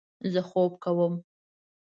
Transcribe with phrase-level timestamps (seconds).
[0.33, 1.13] زه خوب کوم